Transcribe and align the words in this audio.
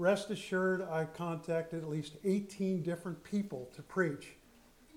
rest 0.00 0.30
assured 0.30 0.80
I 0.80 1.04
contacted 1.04 1.82
at 1.82 1.88
least 1.90 2.16
18 2.24 2.82
different 2.82 3.22
people 3.22 3.68
to 3.76 3.82
preach. 3.82 4.28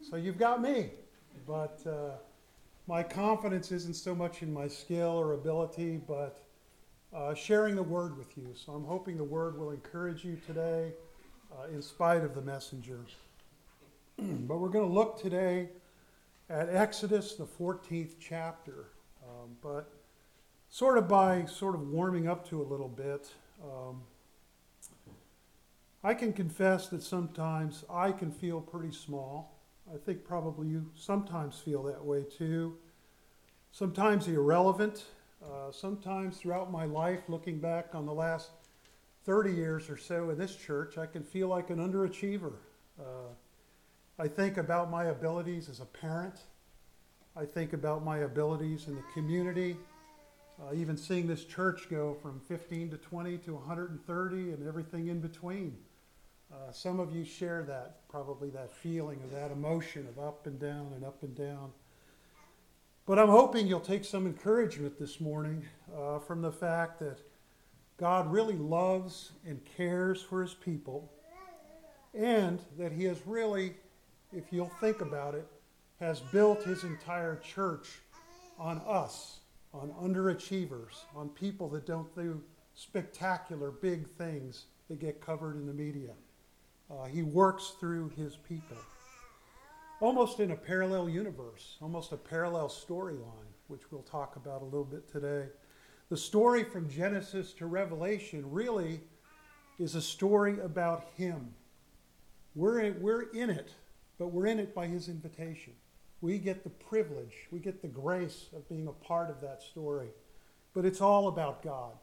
So 0.01 0.15
you've 0.15 0.37
got 0.37 0.61
me. 0.61 0.91
But 1.45 1.81
uh, 1.85 2.11
my 2.87 3.03
confidence 3.03 3.73
isn't 3.73 3.95
so 3.95 4.15
much 4.15 4.43
in 4.43 4.53
my 4.53 4.69
skill 4.69 5.09
or 5.09 5.33
ability, 5.33 5.99
but 6.07 6.41
uh, 7.13 7.33
sharing 7.33 7.75
the 7.75 7.83
word 7.83 8.17
with 8.17 8.37
you. 8.37 8.53
So 8.55 8.71
I'm 8.71 8.85
hoping 8.85 9.17
the 9.17 9.25
word 9.25 9.59
will 9.59 9.71
encourage 9.71 10.23
you 10.23 10.37
today 10.47 10.93
uh, 11.51 11.67
in 11.67 11.81
spite 11.81 12.23
of 12.23 12.33
the 12.33 12.41
messenger. 12.41 13.01
but 14.17 14.57
we're 14.57 14.69
going 14.69 14.87
to 14.87 14.93
look 14.93 15.21
today 15.21 15.67
at 16.49 16.69
Exodus, 16.69 17.35
the 17.35 17.45
14th 17.45 18.13
chapter. 18.21 18.85
Um, 19.21 19.57
but 19.61 19.91
sort 20.69 20.97
of 20.97 21.09
by 21.09 21.43
sort 21.43 21.75
of 21.75 21.89
warming 21.89 22.29
up 22.29 22.47
to 22.49 22.61
a 22.61 22.63
little 22.63 22.87
bit, 22.87 23.29
um, 23.61 24.01
I 26.05 26.13
can 26.13 26.33
confess 26.33 26.89
that 26.89 27.01
sometimes 27.01 27.85
I 27.89 28.11
can 28.11 28.29
feel 28.29 28.59
pretty 28.59 28.93
small. 28.93 29.57
I 29.93 29.97
think 29.97 30.25
probably 30.25 30.67
you 30.67 30.91
sometimes 30.95 31.59
feel 31.59 31.81
that 31.83 32.03
way 32.03 32.23
too. 32.23 32.75
Sometimes 33.71 34.27
irrelevant. 34.27 35.05
Uh, 35.41 35.71
sometimes 35.71 36.37
throughout 36.37 36.71
my 36.71 36.83
life, 36.83 37.21
looking 37.29 37.59
back 37.59 37.95
on 37.95 38.05
the 38.05 38.13
last 38.13 38.49
30 39.23 39.53
years 39.53 39.89
or 39.89 39.95
so 39.95 40.29
in 40.29 40.37
this 40.37 40.57
church, 40.57 40.97
I 40.97 41.05
can 41.05 41.23
feel 41.23 41.47
like 41.47 41.69
an 41.69 41.77
underachiever. 41.77 42.53
Uh, 42.99 43.31
I 44.19 44.27
think 44.27 44.57
about 44.57 44.91
my 44.91 45.05
abilities 45.05 45.69
as 45.69 45.79
a 45.79 45.85
parent. 45.85 46.35
I 47.35 47.45
think 47.45 47.71
about 47.71 48.03
my 48.03 48.19
abilities 48.19 48.87
in 48.87 48.95
the 48.95 49.03
community. 49.13 49.77
Uh, 50.61 50.73
even 50.73 50.97
seeing 50.97 51.27
this 51.27 51.45
church 51.45 51.89
go 51.89 52.13
from 52.21 52.41
15 52.41 52.91
to 52.91 52.97
20 52.97 53.37
to 53.39 53.53
130 53.53 54.51
and 54.51 54.67
everything 54.67 55.07
in 55.07 55.19
between. 55.19 55.77
Uh, 56.53 56.71
some 56.71 56.99
of 56.99 57.15
you 57.15 57.25
share 57.25 57.63
that, 57.63 58.07
probably 58.07 58.49
that 58.51 58.69
feeling 58.71 59.19
of 59.23 59.31
that 59.31 59.49
emotion 59.49 60.07
of 60.07 60.23
up 60.23 60.45
and 60.45 60.59
down 60.59 60.91
and 60.95 61.03
up 61.03 61.23
and 61.23 61.35
down. 61.35 61.71
But 63.07 63.17
I'm 63.17 63.29
hoping 63.29 63.65
you'll 63.65 63.79
take 63.79 64.05
some 64.05 64.27
encouragement 64.27 64.99
this 64.99 65.19
morning 65.19 65.65
uh, 65.97 66.19
from 66.19 66.43
the 66.43 66.51
fact 66.51 66.99
that 66.99 67.17
God 67.97 68.31
really 68.31 68.55
loves 68.55 69.31
and 69.47 69.59
cares 69.65 70.21
for 70.21 70.41
his 70.41 70.53
people, 70.53 71.11
and 72.13 72.59
that 72.77 72.91
he 72.91 73.05
has 73.05 73.17
really, 73.25 73.73
if 74.31 74.43
you'll 74.51 74.71
think 74.79 75.01
about 75.01 75.33
it, 75.33 75.47
has 75.99 76.19
built 76.19 76.63
his 76.63 76.83
entire 76.83 77.37
church 77.37 77.87
on 78.59 78.79
us, 78.85 79.39
on 79.73 79.89
underachievers, 80.01 81.01
on 81.15 81.29
people 81.29 81.67
that 81.69 81.87
don't 81.87 82.13
do 82.15 82.39
spectacular 82.75 83.71
big 83.71 84.07
things 84.17 84.65
that 84.87 84.99
get 84.99 85.19
covered 85.19 85.55
in 85.55 85.65
the 85.65 85.73
media. 85.73 86.11
Uh, 86.93 87.05
he 87.05 87.23
works 87.23 87.73
through 87.79 88.09
his 88.09 88.35
people. 88.35 88.77
Almost 89.99 90.39
in 90.39 90.51
a 90.51 90.55
parallel 90.55 91.09
universe, 91.09 91.77
almost 91.81 92.11
a 92.11 92.17
parallel 92.17 92.67
storyline, 92.67 93.51
which 93.67 93.91
we'll 93.91 94.01
talk 94.03 94.35
about 94.35 94.61
a 94.61 94.65
little 94.65 94.83
bit 94.83 95.09
today. 95.11 95.47
The 96.09 96.17
story 96.17 96.63
from 96.63 96.89
Genesis 96.89 97.53
to 97.53 97.65
Revelation 97.65 98.43
really 98.51 98.99
is 99.79 99.95
a 99.95 100.01
story 100.01 100.59
about 100.59 101.07
him. 101.15 101.53
We're 102.53 102.81
in, 102.81 103.01
we're 103.01 103.31
in 103.31 103.49
it, 103.49 103.73
but 104.19 104.27
we're 104.27 104.47
in 104.47 104.59
it 104.59 104.75
by 104.75 104.87
his 104.87 105.07
invitation. 105.07 105.73
We 106.21 106.37
get 106.37 106.63
the 106.63 106.69
privilege, 106.69 107.47
we 107.49 107.59
get 107.59 107.81
the 107.81 107.87
grace 107.87 108.49
of 108.55 108.67
being 108.69 108.87
a 108.87 108.91
part 108.91 109.29
of 109.29 109.41
that 109.41 109.63
story. 109.63 110.09
But 110.73 110.85
it's 110.85 111.01
all 111.01 111.27
about 111.27 111.63
God. 111.63 111.93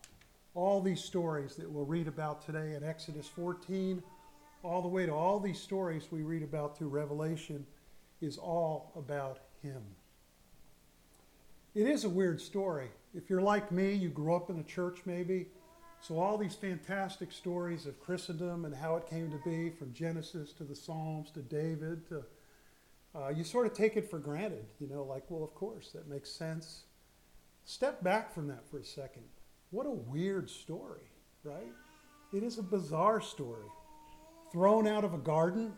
All 0.54 0.80
these 0.80 1.02
stories 1.02 1.54
that 1.56 1.70
we'll 1.70 1.84
read 1.84 2.08
about 2.08 2.44
today 2.44 2.74
in 2.74 2.82
Exodus 2.82 3.28
14 3.28 4.02
all 4.62 4.82
the 4.82 4.88
way 4.88 5.06
to 5.06 5.12
all 5.12 5.40
these 5.40 5.60
stories 5.60 6.08
we 6.10 6.22
read 6.22 6.42
about 6.42 6.76
through 6.76 6.88
Revelation 6.88 7.66
is 8.20 8.36
all 8.36 8.92
about 8.96 9.38
him. 9.62 9.82
It 11.74 11.86
is 11.86 12.04
a 12.04 12.08
weird 12.08 12.40
story. 12.40 12.88
If 13.14 13.30
you're 13.30 13.40
like 13.40 13.72
me, 13.72 13.94
you 13.94 14.08
grew 14.08 14.34
up 14.34 14.50
in 14.50 14.58
a 14.58 14.64
church 14.64 15.00
maybe, 15.06 15.46
so 16.00 16.18
all 16.18 16.38
these 16.38 16.54
fantastic 16.54 17.30
stories 17.30 17.86
of 17.86 18.00
Christendom 18.00 18.64
and 18.64 18.74
how 18.74 18.96
it 18.96 19.08
came 19.08 19.30
to 19.30 19.38
be, 19.38 19.70
from 19.70 19.92
Genesis 19.92 20.52
to 20.54 20.64
the 20.64 20.74
Psalms 20.74 21.30
to 21.32 21.40
David 21.40 22.06
to 22.08 22.24
uh, 23.14 23.28
you 23.28 23.44
sort 23.44 23.66
of 23.66 23.72
take 23.72 23.96
it 23.96 24.08
for 24.08 24.18
granted, 24.18 24.66
you 24.78 24.86
know, 24.86 25.02
like, 25.02 25.24
well, 25.28 25.42
of 25.42 25.54
course, 25.54 25.90
that 25.92 26.08
makes 26.08 26.30
sense. 26.30 26.84
Step 27.64 28.02
back 28.02 28.32
from 28.32 28.46
that 28.48 28.68
for 28.70 28.78
a 28.78 28.84
second. 28.84 29.24
What 29.70 29.86
a 29.86 29.90
weird 29.90 30.48
story, 30.48 31.10
right? 31.42 31.72
It 32.32 32.42
is 32.42 32.58
a 32.58 32.62
bizarre 32.62 33.20
story 33.20 33.66
thrown 34.52 34.86
out 34.86 35.04
of 35.04 35.14
a 35.14 35.18
garden, 35.18 35.72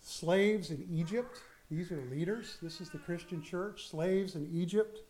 slaves 0.00 0.70
in 0.70 0.86
Egypt. 0.90 1.40
These 1.70 1.90
are 1.90 2.00
leaders. 2.10 2.58
This 2.62 2.80
is 2.80 2.90
the 2.90 2.98
Christian 2.98 3.42
church. 3.42 3.88
Slaves 3.88 4.34
in 4.34 4.48
Egypt 4.52 5.00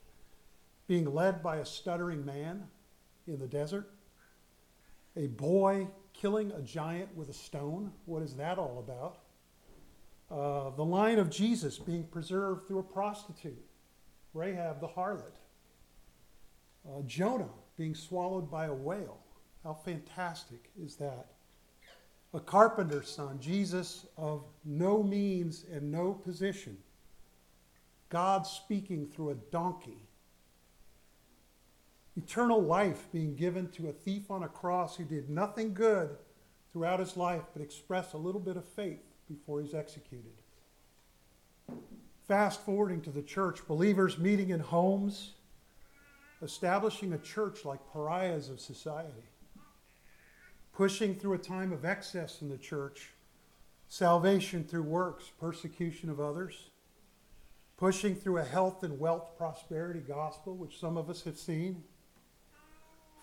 being 0.87 1.13
led 1.13 1.43
by 1.43 1.57
a 1.57 1.67
stuttering 1.67 2.25
man 2.25 2.65
in 3.27 3.39
the 3.39 3.47
desert. 3.47 3.91
A 5.17 5.27
boy 5.29 5.89
killing 6.13 6.53
a 6.53 6.63
giant 6.63 7.15
with 7.17 7.29
a 7.29 7.35
stone. 7.35 7.93
What 8.07 8.23
is 8.23 8.35
that 8.35 8.59
all 8.59 8.79
about? 8.79 9.19
Uh, 10.31 10.75
the 10.77 10.85
line 10.85 11.19
of 11.19 11.31
Jesus 11.31 11.79
being 11.79 12.05
preserved 12.05 12.67
through 12.67 12.79
a 12.79 12.83
prostitute, 12.83 13.65
Rahab 14.33 14.81
the 14.81 14.89
harlot. 14.89 15.37
Uh, 16.87 17.03
Jonah 17.07 17.51
being 17.77 17.95
swallowed 17.95 18.51
by 18.51 18.67
a 18.67 18.75
whale. 18.75 19.19
How 19.63 19.75
fantastic 19.75 20.71
is 20.81 20.97
that? 20.97 21.34
A 22.35 22.41
carpenter's 22.41 23.09
son, 23.09 23.39
Jesus 23.41 24.07
of 24.17 24.43
no 24.65 25.03
means 25.03 25.65
and 25.73 25.93
no 25.93 26.13
position, 26.13 26.77
God 28.09 28.45
speaking 28.45 29.07
through 29.07 29.31
a 29.31 29.35
donkey, 29.35 30.09
eternal 32.17 32.61
life 32.61 33.07
being 33.13 33.37
given 33.37 33.69
to 33.71 33.89
a 33.89 33.93
thief 33.93 34.33
on 34.33 34.43
a 34.43 34.49
cross 34.49 34.97
who 34.97 35.05
did 35.05 35.31
nothing 35.31 35.73
good 35.75 36.11
throughout 36.73 36.99
his 36.99 37.17
life 37.17 37.43
but 37.53 37.63
expressed 37.63 38.15
a 38.15 38.19
little 38.19 38.41
bit 38.41 38.57
of 38.57 38.65
faith 38.65 39.05
before 39.29 39.61
he's 39.61 39.75
executed. 39.75 40.33
Fast 42.27 42.61
forwarding 42.63 43.01
to 43.03 43.11
the 43.11 43.23
church, 43.23 43.67
believers 43.69 44.19
meeting 44.19 44.51
in 44.51 44.59
homes, 44.59 45.35
establishing 46.43 47.13
a 47.13 47.19
church 47.19 47.65
like 47.65 47.81
pariahs 47.93 48.49
of 48.49 48.59
society 48.59 49.25
pushing 50.75 51.15
through 51.15 51.35
a 51.35 51.39
time 51.39 51.73
of 51.73 51.85
excess 51.85 52.43
in 52.43 52.49
the 52.49 52.59
church, 52.59 53.11
salvation 53.87 54.65
through 54.65 54.83
works, 54.83 55.31
persecution 55.41 56.11
of 56.11 56.19
others, 56.19 56.71
pushing 57.77 58.15
through 58.15 58.39
a 58.39 58.45
health 58.45 58.83
and 58.83 58.99
wealth 58.99 59.37
prosperity 59.39 60.01
gospel, 60.01 60.57
which 60.57 60.81
some 60.81 60.97
of 60.97 61.09
us 61.09 61.23
have 61.23 61.39
seen, 61.39 61.83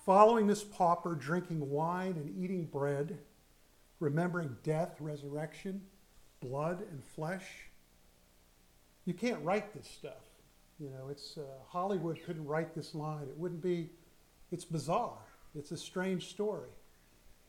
following 0.06 0.48
this 0.48 0.64
pauper, 0.64 1.14
drinking 1.14 1.70
wine 1.70 2.14
and 2.14 2.34
eating 2.42 2.66
bread, 2.66 3.18
remembering 4.00 4.56
death, 4.64 4.96
resurrection, 5.02 5.82
blood, 6.40 6.82
and 6.90 7.04
flesh. 7.04 7.46
You 9.06 9.14
can't 9.14 9.44
write 9.44 9.74
this 9.74 9.88
stuff. 9.88 10.24
You 10.80 10.90
know, 10.90 11.10
it's 11.10 11.38
uh, 11.38 11.42
Hollywood 11.68 12.20
couldn't 12.26 12.46
write 12.46 12.74
this 12.74 12.96
line. 12.96 13.24
It 13.24 13.38
wouldn't 13.38 13.62
be. 13.62 13.90
It's 14.52 14.66
bizarre. 14.66 15.20
It's 15.54 15.72
a 15.72 15.78
strange 15.78 16.30
story. 16.30 16.70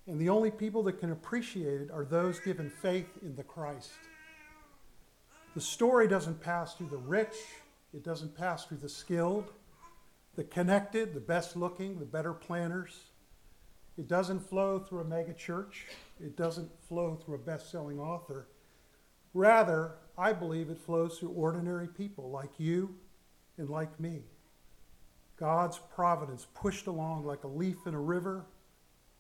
And 0.06 0.20
the 0.20 0.28
only 0.28 0.50
people 0.50 0.82
that 0.84 0.98
can 0.98 1.12
appreciate 1.12 1.80
it 1.80 1.90
are 1.90 2.04
those 2.04 2.40
given 2.40 2.70
faith 2.70 3.08
in 3.22 3.36
the 3.36 3.44
Christ. 3.44 3.92
The 5.54 5.60
story 5.60 6.08
doesn't 6.08 6.40
pass 6.40 6.74
through 6.74 6.88
the 6.88 6.96
rich, 6.96 7.34
it 7.94 8.02
doesn't 8.02 8.36
pass 8.36 8.64
through 8.64 8.78
the 8.78 8.88
skilled, 8.88 9.52
the 10.34 10.44
connected, 10.44 11.14
the 11.14 11.20
best 11.20 11.56
looking, 11.56 11.98
the 11.98 12.06
better 12.06 12.32
planners. 12.32 12.98
It 13.98 14.08
doesn't 14.08 14.41
flow 14.41 14.78
through 14.78 15.00
a 15.00 15.04
mega 15.04 15.34
church, 15.34 15.86
it 16.18 16.36
doesn't 16.36 16.71
flow 16.88 17.15
through 17.15 17.36
a 17.36 17.38
best 17.38 17.71
selling 17.71 18.00
author. 18.00 18.48
Rather, 19.34 19.92
I 20.16 20.32
believe 20.32 20.71
it 20.71 20.78
flows 20.78 21.18
through 21.18 21.30
ordinary 21.30 21.86
people 21.86 22.30
like 22.30 22.59
you 22.59 22.97
and 23.59 23.68
like 23.68 24.00
me. 24.00 24.22
God's 25.38 25.78
providence 25.94 26.47
pushed 26.54 26.86
along 26.86 27.24
like 27.24 27.44
a 27.44 27.48
leaf 27.48 27.86
in 27.86 27.94
a 27.94 28.00
river 28.00 28.47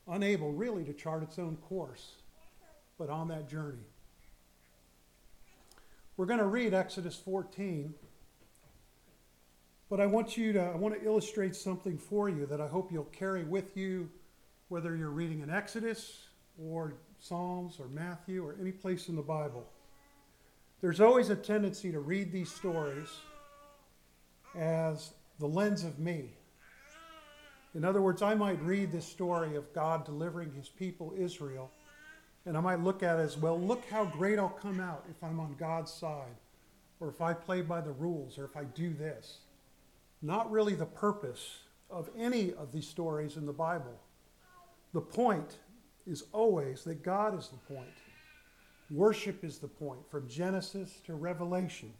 unable 0.08 0.52
really 0.52 0.84
to 0.84 0.92
chart 0.92 1.22
its 1.22 1.38
own 1.38 1.56
course, 1.56 2.12
but 2.98 3.08
on 3.10 3.28
that 3.28 3.48
journey. 3.48 3.86
We're 6.16 6.26
going 6.26 6.40
to 6.40 6.46
read 6.46 6.74
Exodus 6.74 7.16
14, 7.16 7.94
but 9.88 10.00
I 10.00 10.06
want 10.06 10.36
you 10.36 10.52
to 10.52 10.60
I 10.60 10.76
want 10.76 10.94
to 10.94 11.04
illustrate 11.04 11.56
something 11.56 11.98
for 11.98 12.28
you 12.28 12.46
that 12.46 12.60
I 12.60 12.66
hope 12.66 12.92
you'll 12.92 13.04
carry 13.04 13.44
with 13.44 13.76
you 13.76 14.10
whether 14.68 14.96
you're 14.96 15.10
reading 15.10 15.40
in 15.40 15.50
Exodus 15.50 16.24
or 16.58 16.94
Psalms 17.18 17.78
or 17.78 17.88
Matthew 17.88 18.44
or 18.44 18.56
any 18.60 18.72
place 18.72 19.08
in 19.08 19.16
the 19.16 19.22
Bible. 19.22 19.66
There's 20.80 21.00
always 21.00 21.30
a 21.30 21.36
tendency 21.36 21.92
to 21.92 22.00
read 22.00 22.32
these 22.32 22.50
stories 22.50 23.08
as 24.56 25.12
the 25.38 25.46
lens 25.46 25.84
of 25.84 25.98
me 25.98 26.34
In 27.74 27.84
other 27.84 28.02
words, 28.02 28.20
I 28.20 28.34
might 28.34 28.62
read 28.62 28.92
this 28.92 29.06
story 29.06 29.56
of 29.56 29.72
God 29.72 30.04
delivering 30.04 30.52
his 30.52 30.68
people 30.68 31.14
Israel, 31.16 31.70
and 32.44 32.56
I 32.56 32.60
might 32.60 32.80
look 32.80 33.02
at 33.02 33.18
it 33.18 33.22
as 33.22 33.38
well, 33.38 33.58
look 33.58 33.84
how 33.88 34.04
great 34.04 34.38
I'll 34.38 34.48
come 34.48 34.78
out 34.80 35.04
if 35.10 35.22
I'm 35.22 35.40
on 35.40 35.56
God's 35.58 35.92
side, 35.92 36.36
or 37.00 37.08
if 37.08 37.20
I 37.20 37.32
play 37.32 37.62
by 37.62 37.80
the 37.80 37.92
rules, 37.92 38.38
or 38.38 38.44
if 38.44 38.56
I 38.56 38.64
do 38.64 38.92
this. 38.92 39.38
Not 40.20 40.50
really 40.50 40.74
the 40.74 40.86
purpose 40.86 41.60
of 41.90 42.10
any 42.16 42.52
of 42.52 42.72
these 42.72 42.86
stories 42.86 43.36
in 43.36 43.46
the 43.46 43.52
Bible. 43.52 43.98
The 44.92 45.00
point 45.00 45.58
is 46.06 46.24
always 46.32 46.84
that 46.84 47.02
God 47.02 47.38
is 47.38 47.48
the 47.48 47.74
point. 47.74 47.88
Worship 48.90 49.44
is 49.44 49.58
the 49.58 49.68
point, 49.68 50.00
from 50.10 50.28
Genesis 50.28 51.00
to 51.06 51.14
Revelation. 51.14 51.92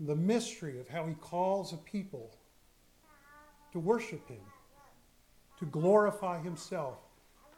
The 0.00 0.16
mystery 0.16 0.78
of 0.78 0.88
how 0.88 1.06
he 1.06 1.14
calls 1.14 1.72
a 1.72 1.78
people 1.78 2.30
to 3.76 3.80
worship 3.80 4.26
him, 4.26 4.40
to 5.58 5.66
glorify 5.66 6.40
himself. 6.40 6.96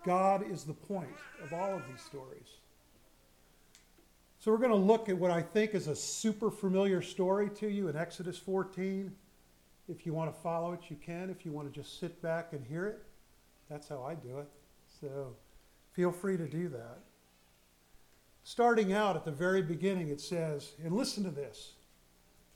God 0.04 0.44
is 0.50 0.64
the 0.64 0.72
point 0.72 1.14
of 1.44 1.52
all 1.52 1.76
of 1.76 1.82
these 1.88 2.02
stories. 2.02 2.56
So 4.40 4.50
we're 4.50 4.58
going 4.58 4.70
to 4.70 4.76
look 4.76 5.08
at 5.08 5.16
what 5.16 5.30
I 5.30 5.40
think 5.40 5.74
is 5.74 5.86
a 5.86 5.94
super 5.94 6.50
familiar 6.50 7.02
story 7.02 7.48
to 7.50 7.68
you 7.68 7.86
in 7.86 7.96
Exodus 7.96 8.36
14. 8.36 9.14
If 9.88 10.04
you 10.04 10.12
want 10.12 10.34
to 10.34 10.40
follow 10.40 10.72
it, 10.72 10.80
you 10.88 10.96
can. 10.96 11.30
If 11.30 11.46
you 11.46 11.52
want 11.52 11.72
to 11.72 11.80
just 11.80 12.00
sit 12.00 12.20
back 12.20 12.48
and 12.52 12.66
hear 12.66 12.86
it, 12.86 13.00
that's 13.70 13.88
how 13.88 14.02
I 14.02 14.16
do 14.16 14.38
it. 14.38 14.48
So 15.00 15.36
feel 15.92 16.10
free 16.10 16.36
to 16.36 16.48
do 16.48 16.68
that. 16.70 16.98
Starting 18.42 18.92
out 18.92 19.14
at 19.14 19.24
the 19.24 19.30
very 19.30 19.62
beginning, 19.62 20.08
it 20.08 20.20
says, 20.20 20.72
and 20.82 20.96
listen 20.96 21.22
to 21.22 21.30
this. 21.30 21.74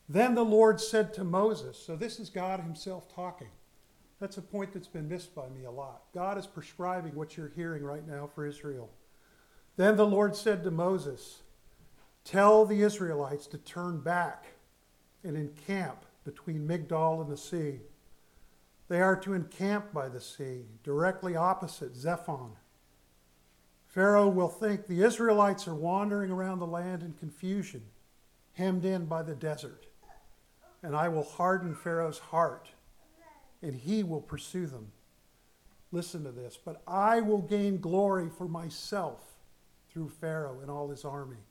Then 0.09 0.35
the 0.35 0.45
Lord 0.45 0.81
said 0.81 1.15
to 1.15 1.25
Moses, 1.25 1.79
so 1.79 1.97
this 1.97 2.19
is 2.19 2.29
God 2.29 2.61
Himself 2.61 3.13
talking. 3.15 3.49
That's 4.21 4.37
a 4.37 4.43
point 4.43 4.73
that's 4.73 4.89
been 4.89 5.09
missed 5.09 5.35
by 5.35 5.49
me 5.49 5.65
a 5.65 5.71
lot. 5.71 6.03
God 6.15 6.39
is 6.39 6.47
prescribing 6.47 7.15
what 7.15 7.37
you're 7.37 7.53
hearing 7.57 7.83
right 7.83 8.07
now 8.07 8.31
for 8.33 8.47
Israel. 8.47 8.89
Then 9.77 9.97
the 9.97 10.07
Lord 10.07 10.37
said 10.37 10.63
to 10.65 10.71
Moses, 10.71 11.43
Tell 12.25 12.65
the 12.65 12.83
Israelites 12.83 13.47
to 13.49 13.59
turn 13.59 14.01
back 14.01 14.47
and 15.25 15.37
encamp 15.37 16.05
between 16.25 16.69
Migdol 16.69 17.21
and 17.21 17.31
the 17.31 17.37
sea. 17.37 17.81
They 18.89 19.01
are 19.01 19.17
to 19.17 19.33
encamp 19.33 19.93
by 19.93 20.09
the 20.09 20.21
sea, 20.21 20.67
directly 20.85 21.35
opposite 21.35 21.97
Zephon. 21.97 22.53
Pharaoh 23.87 24.29
will 24.29 24.49
think 24.49 24.87
the 24.87 25.03
Israelites 25.03 25.67
are 25.67 25.75
wandering 25.75 26.31
around 26.31 26.61
the 26.61 26.67
land 26.67 27.03
in 27.03 27.15
confusion, 27.15 27.83
hemmed 28.53 28.85
in 28.85 29.07
by 29.07 29.23
the 29.23 29.35
desert. 29.35 29.87
And 30.83 30.97
I 30.97 31.09
will 31.09 31.25
harden 31.25 31.75
Pharaoh's 31.75 32.19
heart, 32.19 32.69
and 33.63 33.75
he 33.75 34.03
will 34.03 34.21
pursue 34.21 34.67
them. 34.67 34.91
Listen 35.93 36.25
to 36.25 36.33
this. 36.33 36.59
But 36.63 36.83
I 36.87 37.21
will 37.21 37.43
gain 37.43 37.79
glory 37.79 38.29
for 38.37 38.49
myself 38.49 39.21
through 39.91 40.09
Pharaoh 40.09 40.61
and 40.61 40.71
all 40.71 40.89
his 40.89 41.05
army. 41.05 41.45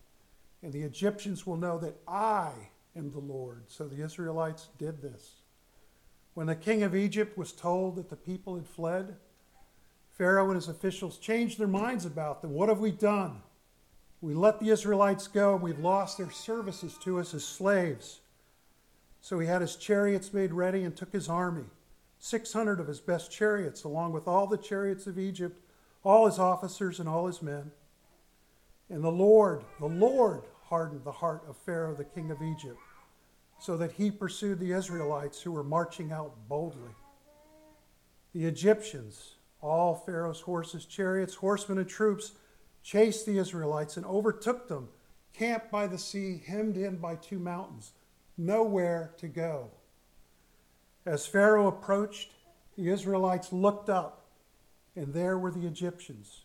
And 0.63 0.73
the 0.73 0.81
Egyptians 0.81 1.45
will 1.47 1.57
know 1.57 1.77
that 1.79 1.95
I 2.07 2.51
am 2.95 3.11
the 3.11 3.19
Lord. 3.19 3.63
So 3.67 3.87
the 3.87 4.03
Israelites 4.03 4.67
did 4.77 5.01
this. 5.01 5.35
When 6.33 6.47
the 6.47 6.55
king 6.55 6.83
of 6.83 6.95
Egypt 6.95 7.37
was 7.37 7.51
told 7.51 7.95
that 7.95 8.09
the 8.09 8.15
people 8.15 8.55
had 8.55 8.67
fled, 8.67 9.15
Pharaoh 10.17 10.47
and 10.47 10.55
his 10.55 10.67
officials 10.67 11.17
changed 11.17 11.57
their 11.57 11.67
minds 11.67 12.05
about 12.05 12.41
them. 12.41 12.51
What 12.51 12.69
have 12.69 12.79
we 12.79 12.91
done? 12.91 13.41
We 14.21 14.33
let 14.33 14.59
the 14.59 14.69
Israelites 14.69 15.27
go, 15.27 15.53
and 15.53 15.63
we've 15.63 15.79
lost 15.79 16.17
their 16.17 16.29
services 16.29 16.97
to 17.03 17.19
us 17.19 17.33
as 17.33 17.43
slaves. 17.43 18.21
So 19.21 19.39
he 19.39 19.47
had 19.47 19.61
his 19.61 19.75
chariots 19.75 20.33
made 20.33 20.51
ready 20.51 20.83
and 20.83 20.95
took 20.95 21.13
his 21.13 21.29
army, 21.29 21.65
600 22.19 22.79
of 22.79 22.87
his 22.87 22.99
best 22.99 23.31
chariots, 23.31 23.83
along 23.83 24.13
with 24.13 24.27
all 24.27 24.47
the 24.47 24.57
chariots 24.57 25.05
of 25.05 25.19
Egypt, 25.19 25.61
all 26.03 26.25
his 26.25 26.39
officers, 26.39 26.99
and 26.99 27.07
all 27.07 27.27
his 27.27 27.41
men. 27.41 27.71
And 28.89 29.03
the 29.03 29.11
Lord, 29.11 29.63
the 29.79 29.87
Lord 29.87 30.41
hardened 30.63 31.03
the 31.03 31.11
heart 31.11 31.43
of 31.47 31.55
Pharaoh, 31.55 31.93
the 31.93 32.03
king 32.03 32.31
of 32.31 32.41
Egypt, 32.41 32.79
so 33.59 33.77
that 33.77 33.93
he 33.93 34.09
pursued 34.09 34.59
the 34.59 34.71
Israelites 34.71 35.41
who 35.41 35.51
were 35.51 35.63
marching 35.63 36.11
out 36.11 36.33
boldly. 36.49 36.95
The 38.33 38.45
Egyptians, 38.45 39.35
all 39.61 39.93
Pharaoh's 39.95 40.41
horses, 40.41 40.85
chariots, 40.85 41.35
horsemen, 41.35 41.77
and 41.77 41.87
troops, 41.87 42.31
chased 42.81 43.25
the 43.27 43.37
Israelites 43.37 43.97
and 43.97 44.05
overtook 44.05 44.67
them, 44.67 44.89
camped 45.33 45.69
by 45.71 45.85
the 45.85 45.97
sea, 45.97 46.41
hemmed 46.45 46.75
in 46.75 46.97
by 46.97 47.15
two 47.15 47.37
mountains, 47.37 47.93
nowhere 48.37 49.13
to 49.17 49.27
go. 49.27 49.71
As 51.05 51.25
Pharaoh 51.25 51.67
approached, 51.67 52.31
the 52.77 52.89
Israelites 52.89 53.51
looked 53.51 53.89
up, 53.89 54.25
and 54.95 55.13
there 55.13 55.37
were 55.37 55.51
the 55.51 55.65
Egyptians 55.65 56.43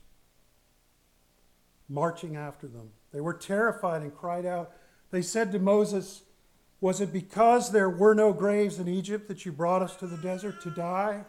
marching 1.88 2.36
after 2.36 2.66
them. 2.66 2.90
They 3.12 3.20
were 3.20 3.34
terrified 3.34 4.02
and 4.02 4.14
cried 4.14 4.46
out. 4.46 4.72
They 5.10 5.22
said 5.22 5.52
to 5.52 5.58
Moses, 5.58 6.22
Was 6.80 7.00
it 7.00 7.12
because 7.12 7.70
there 7.70 7.90
were 7.90 8.14
no 8.14 8.32
graves 8.32 8.78
in 8.78 8.88
Egypt 8.88 9.28
that 9.28 9.44
you 9.44 9.52
brought 9.52 9.82
us 9.82 9.96
to 9.96 10.06
the 10.06 10.16
desert 10.16 10.60
to 10.62 10.70
die? 10.70 11.24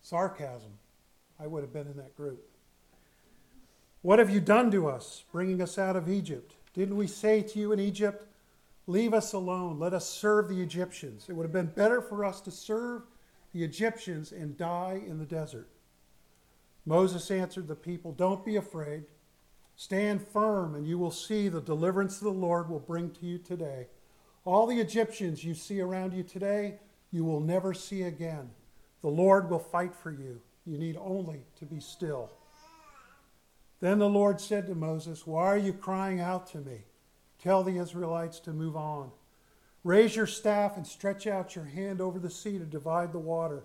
Sarcasm. 0.00 0.78
I 1.40 1.46
would 1.46 1.62
have 1.62 1.72
been 1.72 1.86
in 1.86 1.96
that 1.96 2.16
group. 2.16 2.48
What 4.02 4.18
have 4.18 4.30
you 4.30 4.40
done 4.40 4.70
to 4.72 4.88
us, 4.88 5.24
bringing 5.32 5.62
us 5.62 5.78
out 5.78 5.96
of 5.96 6.08
Egypt? 6.08 6.54
Didn't 6.74 6.96
we 6.96 7.06
say 7.06 7.42
to 7.42 7.58
you 7.58 7.72
in 7.72 7.80
Egypt, 7.80 8.26
Leave 8.86 9.14
us 9.14 9.32
alone, 9.32 9.78
let 9.78 9.94
us 9.94 10.08
serve 10.08 10.48
the 10.48 10.60
Egyptians? 10.60 11.26
It 11.28 11.34
would 11.34 11.44
have 11.44 11.52
been 11.52 11.66
better 11.66 12.00
for 12.00 12.24
us 12.24 12.40
to 12.42 12.50
serve 12.50 13.02
the 13.52 13.62
Egyptians 13.62 14.32
and 14.32 14.56
die 14.56 15.00
in 15.06 15.18
the 15.18 15.24
desert. 15.24 15.68
Moses 16.84 17.30
answered 17.30 17.68
the 17.68 17.76
people, 17.76 18.12
Don't 18.12 18.44
be 18.44 18.56
afraid. 18.56 19.04
Stand 19.76 20.26
firm, 20.26 20.74
and 20.74 20.86
you 20.86 20.98
will 20.98 21.10
see 21.10 21.48
the 21.48 21.60
deliverance 21.60 22.18
the 22.18 22.30
Lord 22.30 22.68
will 22.68 22.80
bring 22.80 23.10
to 23.10 23.26
you 23.26 23.38
today. 23.38 23.86
All 24.44 24.66
the 24.66 24.80
Egyptians 24.80 25.44
you 25.44 25.54
see 25.54 25.80
around 25.80 26.12
you 26.12 26.24
today, 26.24 26.78
you 27.10 27.24
will 27.24 27.40
never 27.40 27.72
see 27.72 28.02
again. 28.02 28.50
The 29.00 29.08
Lord 29.08 29.48
will 29.48 29.58
fight 29.58 29.94
for 29.94 30.10
you. 30.10 30.40
You 30.66 30.78
need 30.78 30.96
only 30.96 31.44
to 31.58 31.64
be 31.64 31.80
still. 31.80 32.30
Then 33.80 33.98
the 33.98 34.08
Lord 34.08 34.40
said 34.40 34.66
to 34.66 34.74
Moses, 34.74 35.26
Why 35.26 35.46
are 35.46 35.58
you 35.58 35.72
crying 35.72 36.20
out 36.20 36.46
to 36.48 36.58
me? 36.58 36.82
Tell 37.42 37.64
the 37.64 37.78
Israelites 37.78 38.38
to 38.40 38.52
move 38.52 38.76
on. 38.76 39.10
Raise 39.84 40.14
your 40.14 40.28
staff 40.28 40.76
and 40.76 40.86
stretch 40.86 41.26
out 41.26 41.56
your 41.56 41.64
hand 41.64 42.00
over 42.00 42.20
the 42.20 42.30
sea 42.30 42.58
to 42.58 42.64
divide 42.64 43.12
the 43.12 43.18
water, 43.18 43.64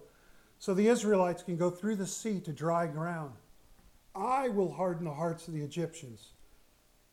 so 0.58 0.74
the 0.74 0.88
Israelites 0.88 1.44
can 1.44 1.58
go 1.58 1.70
through 1.70 1.98
the 1.98 2.08
sea 2.08 2.40
to 2.40 2.52
dry 2.52 2.88
ground. 2.88 3.34
I 4.16 4.50
will 4.50 4.74
harden 4.74 5.06
the 5.06 5.14
hearts 5.14 5.48
of 5.48 5.54
the 5.54 5.62
Egyptians 5.62 6.32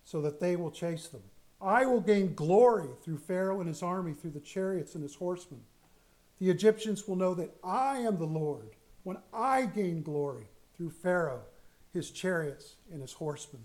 so 0.04 0.22
that 0.22 0.40
they 0.40 0.56
will 0.56 0.70
chase 0.70 1.08
them. 1.08 1.22
I 1.60 1.84
will 1.84 2.00
gain 2.00 2.34
glory 2.34 2.88
through 3.02 3.18
Pharaoh 3.18 3.60
and 3.60 3.68
his 3.68 3.82
army, 3.82 4.14
through 4.14 4.30
the 4.30 4.40
chariots 4.40 4.94
and 4.94 5.02
his 5.02 5.14
horsemen. 5.14 5.60
The 6.38 6.50
Egyptians 6.50 7.06
will 7.06 7.16
know 7.16 7.34
that 7.34 7.54
I 7.62 7.98
am 7.98 8.18
the 8.18 8.24
Lord 8.24 8.70
when 9.02 9.18
I 9.32 9.66
gain 9.66 10.02
glory 10.02 10.48
through 10.76 10.90
Pharaoh, 10.90 11.42
his 11.92 12.10
chariots, 12.10 12.76
and 12.90 13.02
his 13.02 13.12
horsemen. 13.12 13.62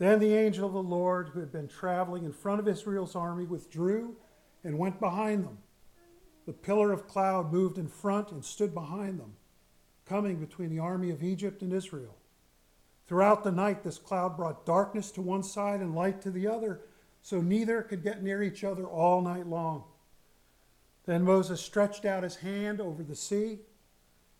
Then 0.00 0.18
the 0.18 0.34
angel 0.34 0.66
of 0.66 0.72
the 0.72 0.82
Lord, 0.82 1.28
who 1.28 1.40
had 1.40 1.52
been 1.52 1.68
traveling 1.68 2.24
in 2.24 2.32
front 2.32 2.58
of 2.58 2.66
Israel's 2.66 3.14
army, 3.14 3.44
withdrew 3.44 4.16
and 4.64 4.78
went 4.78 4.98
behind 4.98 5.44
them. 5.44 5.58
The 6.46 6.54
pillar 6.54 6.90
of 6.90 7.06
cloud 7.06 7.52
moved 7.52 7.76
in 7.76 7.86
front 7.86 8.32
and 8.32 8.42
stood 8.42 8.74
behind 8.74 9.20
them 9.20 9.34
coming 10.10 10.38
between 10.38 10.70
the 10.70 10.78
army 10.80 11.10
of 11.10 11.22
Egypt 11.22 11.62
and 11.62 11.72
Israel. 11.72 12.16
Throughout 13.06 13.44
the 13.44 13.52
night, 13.52 13.84
this 13.84 13.98
cloud 13.98 14.36
brought 14.36 14.66
darkness 14.66 15.12
to 15.12 15.22
one 15.22 15.44
side 15.44 15.80
and 15.80 15.94
light 15.94 16.20
to 16.22 16.32
the 16.32 16.48
other, 16.48 16.80
so 17.22 17.40
neither 17.40 17.82
could 17.82 18.02
get 18.02 18.22
near 18.22 18.42
each 18.42 18.64
other 18.64 18.86
all 18.86 19.22
night 19.22 19.46
long. 19.46 19.84
Then 21.06 21.22
Moses 21.22 21.60
stretched 21.60 22.04
out 22.04 22.24
his 22.24 22.36
hand 22.36 22.80
over 22.80 23.04
the 23.04 23.14
sea, 23.14 23.60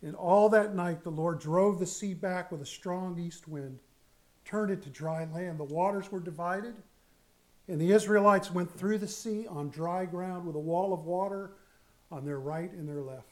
and 0.03 0.17
all 0.17 0.49
that 0.49 0.75
night 0.75 1.05
the 1.05 1.11
Lord 1.11 1.39
drove 1.39 1.79
the 1.79 1.87
sea 1.87 2.15
back 2.15 2.51
with 2.51 2.63
a 2.63 2.67
strong 2.67 3.19
east 3.19 3.47
wind, 3.47 3.79
turned 4.51 4.73
it 4.73 4.83
to 4.83 4.91
dry 4.91 5.25
land. 5.33 5.59
The 5.59 5.65
waters 5.65 6.11
were 6.11 6.19
divided, 6.19 6.75
and 7.69 7.81
the 7.81 7.93
Israelites 7.93 8.51
went 8.51 8.77
through 8.77 8.99
the 8.99 9.07
sea 9.07 9.47
on 9.47 9.71
dry 9.71 10.05
ground 10.05 10.45
with 10.45 10.57
a 10.57 10.61
wall 10.61 10.93
of 10.93 11.05
water 11.05 11.53
on 12.11 12.25
their 12.25 12.41
right 12.41 12.73
and 12.73 12.89
their 12.89 13.01
left. 13.01 13.27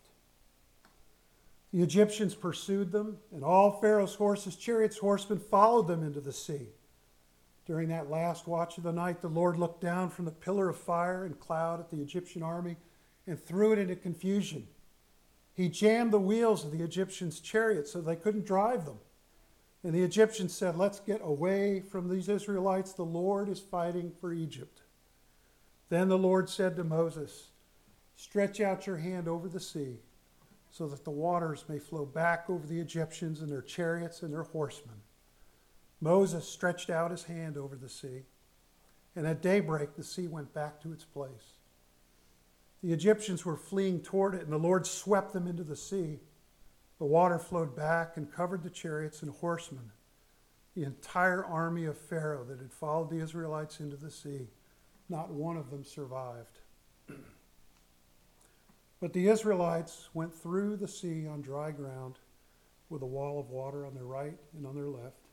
The 1.72 1.82
Egyptians 1.82 2.34
pursued 2.34 2.92
them, 2.92 3.18
and 3.32 3.44
all 3.44 3.72
Pharaoh's 3.80 4.14
horses, 4.14 4.54
chariots, 4.54 4.98
horsemen 4.98 5.40
followed 5.40 5.88
them 5.88 6.02
into 6.02 6.20
the 6.20 6.32
sea. 6.32 6.68
During 7.66 7.88
that 7.88 8.08
last 8.08 8.46
watch 8.46 8.78
of 8.78 8.84
the 8.84 8.92
night, 8.92 9.20
the 9.20 9.28
Lord 9.28 9.58
looked 9.58 9.82
down 9.82 10.08
from 10.08 10.24
the 10.24 10.30
pillar 10.30 10.70
of 10.70 10.78
fire 10.78 11.24
and 11.24 11.38
cloud 11.38 11.80
at 11.80 11.90
the 11.90 12.00
Egyptian 12.00 12.42
army 12.42 12.76
and 13.26 13.38
threw 13.38 13.72
it 13.72 13.78
into 13.78 13.96
confusion. 13.96 14.68
He 15.52 15.68
jammed 15.68 16.12
the 16.12 16.20
wheels 16.20 16.64
of 16.64 16.70
the 16.70 16.82
Egyptians' 16.82 17.40
chariots 17.40 17.92
so 17.92 18.00
they 18.00 18.16
couldn't 18.16 18.46
drive 18.46 18.86
them. 18.86 18.98
And 19.84 19.94
the 19.94 20.02
Egyptians 20.02 20.54
said, 20.54 20.76
Let's 20.76 21.00
get 21.00 21.20
away 21.22 21.80
from 21.80 22.08
these 22.08 22.28
Israelites. 22.28 22.92
The 22.92 23.04
Lord 23.04 23.48
is 23.48 23.60
fighting 23.60 24.12
for 24.20 24.32
Egypt. 24.32 24.82
Then 25.88 26.08
the 26.08 26.18
Lord 26.18 26.48
said 26.48 26.76
to 26.76 26.84
Moses, 26.84 27.50
Stretch 28.16 28.60
out 28.60 28.86
your 28.86 28.96
hand 28.96 29.28
over 29.28 29.48
the 29.48 29.60
sea 29.60 29.98
so 30.70 30.86
that 30.88 31.04
the 31.04 31.10
waters 31.10 31.64
may 31.68 31.78
flow 31.78 32.04
back 32.04 32.50
over 32.50 32.66
the 32.66 32.80
Egyptians 32.80 33.40
and 33.40 33.50
their 33.50 33.62
chariots 33.62 34.22
and 34.22 34.32
their 34.32 34.42
horsemen. 34.42 34.96
Moses 36.00 36.48
stretched 36.48 36.90
out 36.90 37.10
his 37.10 37.24
hand 37.24 37.56
over 37.56 37.74
the 37.74 37.88
sea, 37.88 38.22
and 39.16 39.26
at 39.26 39.42
daybreak 39.42 39.94
the 39.96 40.04
sea 40.04 40.28
went 40.28 40.52
back 40.54 40.80
to 40.82 40.92
its 40.92 41.04
place. 41.04 41.54
The 42.82 42.92
Egyptians 42.92 43.44
were 43.44 43.56
fleeing 43.56 44.00
toward 44.00 44.34
it, 44.34 44.42
and 44.42 44.52
the 44.52 44.58
Lord 44.58 44.86
swept 44.86 45.32
them 45.32 45.48
into 45.48 45.64
the 45.64 45.76
sea. 45.76 46.20
The 46.98 47.04
water 47.04 47.38
flowed 47.38 47.76
back 47.76 48.16
and 48.16 48.32
covered 48.32 48.62
the 48.62 48.70
chariots 48.70 49.22
and 49.22 49.30
horsemen, 49.30 49.92
the 50.74 50.84
entire 50.84 51.44
army 51.44 51.84
of 51.84 51.96
Pharaoh 51.96 52.44
that 52.44 52.58
had 52.58 52.72
followed 52.72 53.10
the 53.10 53.22
Israelites 53.22 53.80
into 53.80 53.96
the 53.96 54.10
sea. 54.10 54.48
Not 55.08 55.30
one 55.30 55.56
of 55.56 55.70
them 55.70 55.84
survived. 55.84 56.58
but 59.00 59.12
the 59.12 59.28
Israelites 59.28 60.08
went 60.12 60.34
through 60.34 60.76
the 60.76 60.88
sea 60.88 61.26
on 61.26 61.40
dry 61.40 61.70
ground 61.70 62.18
with 62.90 63.02
a 63.02 63.06
wall 63.06 63.38
of 63.38 63.50
water 63.50 63.86
on 63.86 63.94
their 63.94 64.04
right 64.04 64.38
and 64.56 64.66
on 64.66 64.74
their 64.74 64.88
left. 64.88 65.28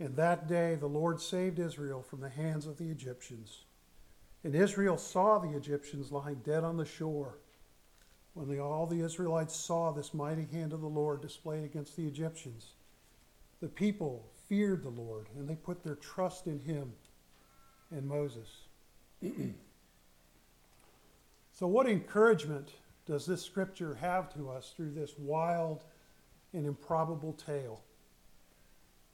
And 0.00 0.16
that 0.16 0.48
day 0.48 0.74
the 0.74 0.88
Lord 0.88 1.20
saved 1.20 1.58
Israel 1.58 2.02
from 2.02 2.20
the 2.20 2.28
hands 2.28 2.66
of 2.66 2.78
the 2.78 2.90
Egyptians. 2.90 3.64
And 4.42 4.54
Israel 4.54 4.96
saw 4.96 5.38
the 5.38 5.56
Egyptians 5.56 6.10
lying 6.10 6.40
dead 6.44 6.64
on 6.64 6.76
the 6.76 6.84
shore. 6.84 7.38
When 8.34 8.48
the, 8.48 8.60
all 8.60 8.86
the 8.86 9.00
Israelites 9.00 9.54
saw 9.54 9.92
this 9.92 10.14
mighty 10.14 10.46
hand 10.50 10.72
of 10.72 10.80
the 10.80 10.86
Lord 10.86 11.20
displayed 11.20 11.64
against 11.64 11.96
the 11.96 12.06
Egyptians, 12.06 12.72
the 13.60 13.68
people 13.68 14.26
feared 14.48 14.82
the 14.82 14.88
Lord, 14.88 15.28
and 15.36 15.48
they 15.48 15.54
put 15.54 15.84
their 15.84 15.96
trust 15.96 16.46
in 16.46 16.60
him 16.60 16.92
and 17.90 18.06
Moses. 18.06 18.48
so, 21.52 21.66
what 21.66 21.86
encouragement 21.86 22.70
does 23.06 23.26
this 23.26 23.42
scripture 23.42 23.94
have 23.94 24.32
to 24.34 24.48
us 24.50 24.72
through 24.76 24.92
this 24.92 25.12
wild 25.18 25.84
and 26.54 26.66
improbable 26.66 27.34
tale? 27.34 27.82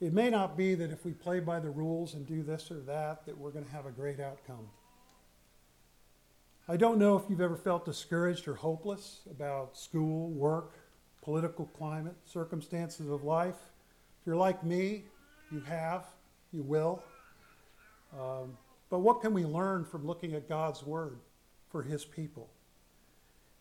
It 0.01 0.13
may 0.13 0.31
not 0.31 0.57
be 0.57 0.77
that 0.77 0.93
if 0.93 1.05
we 1.05 1.13
play 1.13 1.41
by 1.41 1.59
the 1.59 1.71
rules 1.71 2.15
and 2.15 2.25
do 2.27 2.43
this 2.43 2.71
or 2.71 2.79
that, 2.81 3.27
that 3.27 3.37
we're 3.37 3.51
going 3.51 3.65
to 3.65 3.71
have 3.73 3.87
a 3.87 3.91
great 3.91 4.21
outcome. 4.21 4.69
I 6.71 6.77
don't 6.77 6.99
know 6.99 7.17
if 7.17 7.23
you've 7.31 7.41
ever 7.41 7.57
felt 7.57 7.87
discouraged 7.87 8.47
or 8.47 8.55
hopeless 8.55 9.21
about 9.31 9.75
school, 9.75 10.29
work, 10.29 10.75
political 11.23 11.65
climate, 11.65 12.15
circumstances 12.27 13.09
of 13.09 13.25
life. 13.25 13.55
If 14.21 14.27
you're 14.27 14.37
like 14.37 14.63
me, 14.63 15.05
you 15.51 15.61
have, 15.61 16.05
you 16.53 16.63
will. 16.63 17.03
Um, 18.13 18.59
but 18.91 18.99
what 18.99 19.23
can 19.23 19.33
we 19.33 19.47
learn 19.47 19.87
from 19.87 20.07
looking 20.07 20.35
at 20.35 20.47
God's 20.47 20.83
Word 20.83 21.21
for 21.71 21.83
His 21.83 22.05
people? 22.05 22.51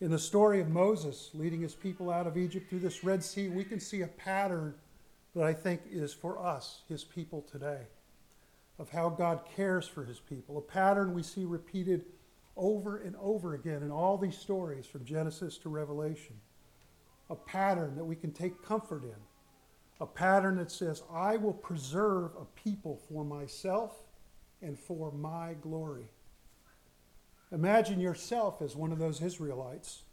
In 0.01 0.11
the 0.11 0.19
story 0.19 0.59
of 0.59 0.67
Moses 0.67 1.29
leading 1.33 1.61
his 1.61 1.75
people 1.75 2.09
out 2.09 2.27
of 2.27 2.35
Egypt 2.35 2.69
through 2.69 2.79
this 2.79 3.05
Red 3.05 3.23
Sea, 3.23 3.47
we 3.47 3.63
can 3.63 3.79
see 3.79 4.01
a 4.01 4.07
pattern 4.07 4.75
that 5.33 5.45
I 5.45 5.53
think 5.53 5.79
is 5.89 6.13
for 6.13 6.45
us, 6.45 6.81
His 6.89 7.05
people 7.05 7.45
today, 7.49 7.83
of 8.77 8.89
how 8.89 9.07
God 9.07 9.43
cares 9.55 9.87
for 9.87 10.03
His 10.03 10.19
people. 10.19 10.57
A 10.57 10.61
pattern 10.61 11.13
we 11.13 11.23
see 11.23 11.45
repeated 11.45 12.03
over 12.57 12.97
and 12.97 13.15
over 13.21 13.53
again 13.53 13.83
in 13.83 13.91
all 13.91 14.17
these 14.17 14.37
stories 14.37 14.85
from 14.85 15.05
Genesis 15.05 15.57
to 15.59 15.69
Revelation. 15.69 16.35
A 17.29 17.35
pattern 17.35 17.95
that 17.95 18.05
we 18.05 18.15
can 18.15 18.31
take 18.31 18.63
comfort 18.63 19.03
in. 19.03 19.15
A 19.99 20.05
pattern 20.05 20.57
that 20.57 20.71
says, 20.71 21.03
I 21.11 21.37
will 21.37 21.53
preserve 21.53 22.31
a 22.39 22.45
people 22.59 22.99
for 23.09 23.23
myself 23.23 23.95
and 24.61 24.77
for 24.77 25.11
my 25.11 25.55
glory. 25.61 26.07
Imagine 27.51 27.99
yourself 27.99 28.61
as 28.61 28.75
one 28.75 28.91
of 28.91 28.99
those 28.99 29.21
Israelites 29.21 30.03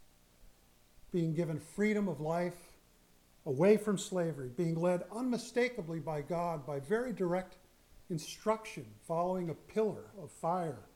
being 1.13 1.35
given 1.35 1.61
freedom 1.61 2.09
of 2.09 2.21
life, 2.21 2.57
away 3.47 3.77
from 3.77 3.97
slavery, 3.97 4.51
being 4.57 4.75
led 4.75 5.05
unmistakably 5.15 6.01
by 6.01 6.21
God 6.21 6.67
by 6.67 6.81
very 6.81 7.13
direct 7.13 7.57
instruction, 8.11 8.85
following 9.07 9.51
a 9.51 9.55
pillar 9.55 10.07
of 10.21 10.31
fire 10.31 10.89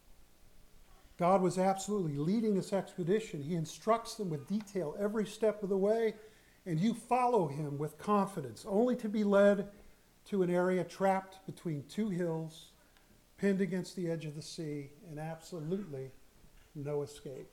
God 1.18 1.42
was 1.42 1.58
absolutely 1.58 2.16
leading 2.16 2.54
this 2.54 2.72
expedition. 2.72 3.42
He 3.42 3.56
instructs 3.56 4.14
them 4.14 4.30
with 4.30 4.46
detail 4.46 4.94
every 4.98 5.26
step 5.26 5.62
of 5.64 5.68
the 5.68 5.76
way, 5.76 6.14
and 6.64 6.78
you 6.78 6.94
follow 6.94 7.48
him 7.48 7.76
with 7.76 7.98
confidence, 7.98 8.64
only 8.68 8.94
to 8.96 9.08
be 9.08 9.24
led 9.24 9.68
to 10.26 10.42
an 10.42 10.50
area 10.50 10.84
trapped 10.84 11.44
between 11.44 11.82
two 11.88 12.08
hills, 12.08 12.70
pinned 13.36 13.60
against 13.60 13.96
the 13.96 14.08
edge 14.08 14.26
of 14.26 14.36
the 14.36 14.42
sea, 14.42 14.90
and 15.10 15.18
absolutely 15.18 16.12
no 16.76 17.02
escape. 17.02 17.52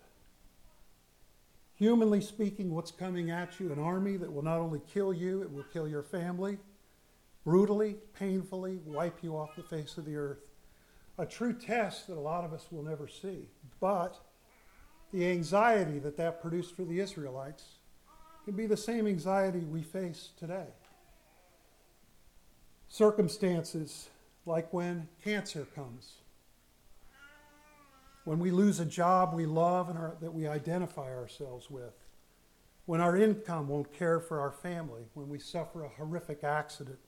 Humanly 1.74 2.22
speaking, 2.22 2.74
what's 2.74 2.92
coming 2.92 3.32
at 3.32 3.60
you? 3.60 3.72
An 3.72 3.80
army 3.80 4.16
that 4.18 4.32
will 4.32 4.44
not 4.44 4.60
only 4.60 4.82
kill 4.94 5.12
you, 5.12 5.42
it 5.42 5.52
will 5.52 5.66
kill 5.74 5.88
your 5.88 6.04
family, 6.04 6.60
brutally, 7.44 7.96
painfully 8.14 8.80
wipe 8.86 9.24
you 9.24 9.36
off 9.36 9.56
the 9.56 9.64
face 9.64 9.98
of 9.98 10.06
the 10.06 10.16
earth 10.16 10.45
a 11.18 11.26
true 11.26 11.54
test 11.54 12.08
that 12.08 12.18
a 12.18 12.20
lot 12.20 12.44
of 12.44 12.54
us 12.54 12.68
will 12.72 12.84
never 12.84 13.08
see. 13.08 13.48
But 13.80 14.20
the 15.14 15.26
anxiety 15.28 16.00
that 16.00 16.18
that 16.18 16.42
produced 16.42 16.76
for 16.76 16.84
the 16.84 17.00
Israelites 17.00 17.64
can 18.44 18.56
be 18.56 18.66
the 18.66 18.78
same 18.78 19.08
anxiety 19.08 19.60
we 19.60 19.82
face 19.82 20.30
today. 20.38 20.68
Circumstances 22.88 24.10
like 24.46 24.72
when 24.74 25.08
cancer 25.24 25.66
comes, 25.74 26.16
when 28.26 28.40
we 28.40 28.52
lose 28.52 28.80
a 28.80 28.86
job 28.86 29.34
we 29.34 29.46
love 29.46 29.90
and 29.90 29.98
our, 29.98 30.16
that 30.22 30.34
we 30.34 30.48
identify 30.48 31.14
ourselves 31.14 31.70
with, 31.70 31.94
when 32.86 33.02
our 33.02 33.18
income 33.18 33.68
won't 33.68 33.92
care 33.94 34.20
for 34.20 34.40
our 34.40 34.52
family, 34.52 35.04
when 35.14 35.28
we 35.30 35.40
suffer 35.40 35.84
a 35.84 35.90
horrific 35.90 36.44
accident, 36.44 37.00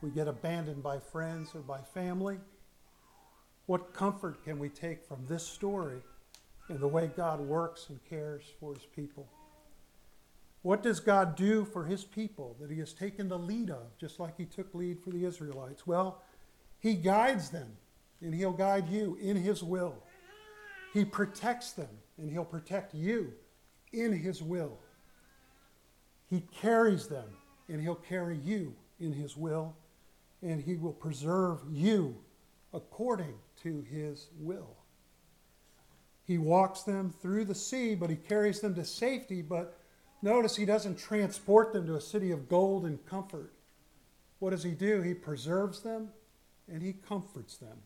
we 0.00 0.10
get 0.10 0.28
abandoned 0.28 0.82
by 0.82 0.98
friends 0.98 1.50
or 1.54 1.60
by 1.60 1.80
family 1.80 2.38
what 3.66 3.92
comfort 3.92 4.44
can 4.44 4.58
we 4.58 4.68
take 4.68 5.04
from 5.04 5.24
this 5.28 5.46
story 5.46 6.00
and 6.68 6.80
the 6.80 6.88
way 6.88 7.10
God 7.16 7.40
works 7.40 7.86
and 7.88 7.98
cares 8.08 8.42
for 8.58 8.74
his 8.74 8.84
people? 8.84 9.28
What 10.62 10.82
does 10.82 11.00
God 11.00 11.34
do 11.34 11.64
for 11.64 11.84
his 11.84 12.04
people 12.04 12.56
that 12.60 12.70
he 12.70 12.78
has 12.78 12.92
taken 12.92 13.28
the 13.28 13.38
lead 13.38 13.70
of, 13.70 13.96
just 13.98 14.20
like 14.20 14.36
he 14.36 14.44
took 14.44 14.72
lead 14.74 15.00
for 15.02 15.10
the 15.10 15.24
Israelites? 15.24 15.86
Well, 15.86 16.22
he 16.78 16.94
guides 16.94 17.50
them, 17.50 17.76
and 18.20 18.34
he'll 18.34 18.52
guide 18.52 18.88
you 18.88 19.18
in 19.20 19.36
his 19.36 19.62
will. 19.62 19.94
He 20.92 21.04
protects 21.04 21.72
them, 21.72 21.88
and 22.18 22.30
he'll 22.30 22.44
protect 22.44 22.94
you 22.94 23.32
in 23.92 24.12
his 24.12 24.42
will. 24.42 24.78
He 26.30 26.44
carries 26.60 27.08
them, 27.08 27.28
and 27.68 27.80
he'll 27.80 27.94
carry 27.94 28.38
you 28.38 28.74
in 29.00 29.12
his 29.12 29.36
will, 29.36 29.74
and 30.42 30.62
he 30.62 30.76
will 30.76 30.92
preserve 30.92 31.60
you 31.70 32.16
according 32.72 33.34
to 33.62 33.84
his 33.90 34.28
will. 34.38 34.76
He 36.24 36.38
walks 36.38 36.82
them 36.82 37.12
through 37.20 37.46
the 37.46 37.54
sea, 37.54 37.94
but 37.94 38.10
he 38.10 38.16
carries 38.16 38.60
them 38.60 38.74
to 38.76 38.84
safety. 38.84 39.42
But 39.42 39.76
notice 40.22 40.56
he 40.56 40.64
doesn't 40.64 40.98
transport 40.98 41.72
them 41.72 41.86
to 41.86 41.96
a 41.96 42.00
city 42.00 42.30
of 42.30 42.48
gold 42.48 42.84
and 42.84 43.04
comfort. 43.06 43.52
What 44.38 44.50
does 44.50 44.62
he 44.62 44.72
do? 44.72 45.02
He 45.02 45.14
preserves 45.14 45.80
them 45.80 46.08
and 46.68 46.82
he 46.82 46.92
comforts 46.92 47.56
them. 47.56 47.76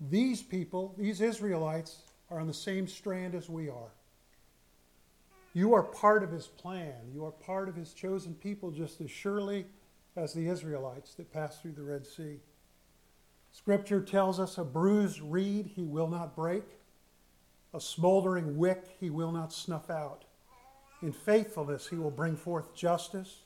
These 0.00 0.42
people, 0.42 0.94
these 0.96 1.20
Israelites, 1.20 2.02
are 2.30 2.40
on 2.40 2.46
the 2.46 2.54
same 2.54 2.86
strand 2.86 3.34
as 3.34 3.48
we 3.48 3.68
are. 3.68 3.92
You 5.54 5.74
are 5.74 5.82
part 5.82 6.22
of 6.22 6.30
his 6.30 6.46
plan. 6.46 6.94
You 7.12 7.24
are 7.24 7.32
part 7.32 7.68
of 7.68 7.74
his 7.74 7.92
chosen 7.92 8.34
people 8.34 8.70
just 8.70 9.00
as 9.00 9.10
surely 9.10 9.66
as 10.16 10.32
the 10.32 10.48
Israelites 10.48 11.14
that 11.14 11.32
passed 11.32 11.62
through 11.62 11.72
the 11.72 11.82
Red 11.82 12.06
Sea. 12.06 12.40
Scripture 13.52 14.00
tells 14.00 14.38
us 14.38 14.58
a 14.58 14.64
bruised 14.64 15.20
reed 15.20 15.72
he 15.74 15.84
will 15.84 16.08
not 16.08 16.36
break, 16.36 16.64
a 17.74 17.80
smoldering 17.80 18.56
wick 18.56 18.96
he 19.00 19.10
will 19.10 19.32
not 19.32 19.52
snuff 19.52 19.90
out. 19.90 20.24
In 21.02 21.12
faithfulness 21.12 21.88
he 21.88 21.96
will 21.96 22.10
bring 22.10 22.36
forth 22.36 22.74
justice. 22.74 23.42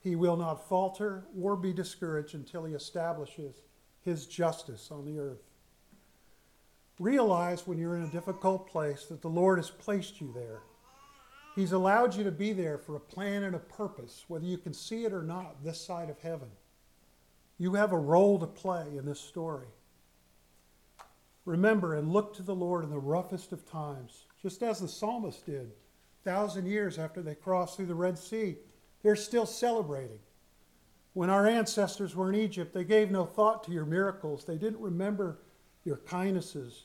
He 0.00 0.16
will 0.16 0.36
not 0.36 0.68
falter 0.68 1.26
or 1.38 1.56
be 1.56 1.72
discouraged 1.72 2.34
until 2.34 2.64
he 2.64 2.74
establishes 2.74 3.62
his 4.04 4.26
justice 4.26 4.90
on 4.90 5.04
the 5.04 5.18
earth. 5.18 5.42
Realize 6.98 7.66
when 7.66 7.78
you're 7.78 7.96
in 7.96 8.04
a 8.04 8.10
difficult 8.10 8.68
place 8.68 9.04
that 9.06 9.22
the 9.22 9.28
Lord 9.28 9.58
has 9.58 9.70
placed 9.70 10.20
you 10.20 10.32
there. 10.34 10.60
He's 11.54 11.72
allowed 11.72 12.14
you 12.14 12.24
to 12.24 12.30
be 12.30 12.52
there 12.52 12.78
for 12.78 12.96
a 12.96 13.00
plan 13.00 13.42
and 13.42 13.54
a 13.54 13.60
purpose, 13.60 14.24
whether 14.28 14.44
you 14.44 14.58
can 14.58 14.72
see 14.72 15.04
it 15.04 15.12
or 15.12 15.22
not, 15.22 15.62
this 15.64 15.80
side 15.80 16.10
of 16.10 16.18
heaven. 16.20 16.48
You 17.58 17.74
have 17.74 17.92
a 17.92 17.98
role 17.98 18.38
to 18.38 18.46
play 18.46 18.86
in 18.96 19.04
this 19.04 19.20
story. 19.20 19.66
Remember 21.44 21.94
and 21.94 22.12
look 22.12 22.34
to 22.34 22.42
the 22.42 22.54
Lord 22.54 22.84
in 22.84 22.90
the 22.90 22.98
roughest 22.98 23.52
of 23.52 23.68
times, 23.68 24.24
just 24.40 24.62
as 24.62 24.80
the 24.80 24.88
psalmist 24.88 25.44
did. 25.46 25.72
A 26.20 26.30
thousand 26.30 26.66
years 26.66 26.98
after 26.98 27.22
they 27.22 27.34
crossed 27.34 27.76
through 27.76 27.86
the 27.86 27.94
Red 27.94 28.18
Sea, 28.18 28.56
they're 29.02 29.16
still 29.16 29.46
celebrating. 29.46 30.18
When 31.14 31.30
our 31.30 31.46
ancestors 31.46 32.14
were 32.14 32.28
in 32.28 32.38
Egypt, 32.38 32.72
they 32.72 32.84
gave 32.84 33.10
no 33.10 33.24
thought 33.24 33.64
to 33.64 33.72
your 33.72 33.86
miracles. 33.86 34.44
They 34.44 34.56
didn't 34.56 34.80
remember 34.80 35.38
your 35.84 35.96
kindnesses. 35.96 36.84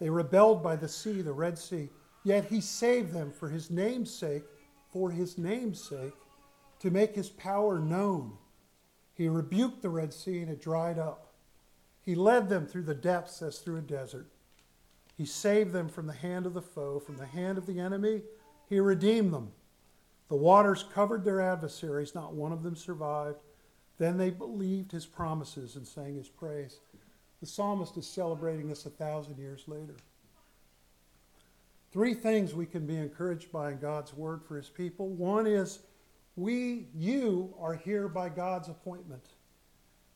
They 0.00 0.10
rebelled 0.10 0.62
by 0.62 0.76
the 0.76 0.88
sea, 0.88 1.22
the 1.22 1.32
Red 1.32 1.58
Sea. 1.58 1.90
Yet 2.24 2.46
he 2.46 2.60
saved 2.60 3.12
them 3.12 3.30
for 3.30 3.48
his 3.48 3.70
name's 3.70 4.12
sake 4.12 4.44
for 4.92 5.10
his 5.10 5.38
name's 5.38 5.82
sake, 5.82 6.14
to 6.80 6.90
make 6.90 7.14
his 7.14 7.28
power 7.28 7.78
known. 7.78 8.32
He 9.18 9.28
rebuked 9.28 9.82
the 9.82 9.90
Red 9.90 10.14
Sea 10.14 10.38
and 10.38 10.50
it 10.50 10.62
dried 10.62 10.98
up. 10.98 11.32
He 12.00 12.14
led 12.14 12.48
them 12.48 12.66
through 12.66 12.84
the 12.84 12.94
depths 12.94 13.42
as 13.42 13.58
through 13.58 13.78
a 13.78 13.82
desert. 13.82 14.28
He 15.16 15.26
saved 15.26 15.72
them 15.72 15.88
from 15.88 16.06
the 16.06 16.12
hand 16.12 16.46
of 16.46 16.54
the 16.54 16.62
foe, 16.62 17.00
from 17.00 17.16
the 17.16 17.26
hand 17.26 17.58
of 17.58 17.66
the 17.66 17.80
enemy. 17.80 18.22
He 18.68 18.78
redeemed 18.78 19.34
them. 19.34 19.50
The 20.28 20.36
waters 20.36 20.84
covered 20.94 21.24
their 21.24 21.40
adversaries, 21.40 22.14
not 22.14 22.34
one 22.34 22.52
of 22.52 22.62
them 22.62 22.76
survived. 22.76 23.38
Then 23.98 24.16
they 24.16 24.30
believed 24.30 24.92
his 24.92 25.06
promises 25.06 25.74
and 25.74 25.86
sang 25.86 26.14
his 26.14 26.28
praise. 26.28 26.78
The 27.40 27.46
psalmist 27.46 27.96
is 27.96 28.06
celebrating 28.06 28.68
this 28.68 28.86
a 28.86 28.90
thousand 28.90 29.38
years 29.38 29.64
later. 29.66 29.96
Three 31.92 32.14
things 32.14 32.54
we 32.54 32.66
can 32.66 32.86
be 32.86 32.96
encouraged 32.96 33.50
by 33.50 33.72
in 33.72 33.78
God's 33.78 34.14
word 34.14 34.42
for 34.46 34.56
his 34.56 34.68
people. 34.68 35.08
One 35.08 35.46
is, 35.46 35.80
we, 36.38 36.86
you, 36.94 37.52
are 37.58 37.74
here 37.74 38.06
by 38.06 38.28
God's 38.28 38.68
appointment. 38.68 39.24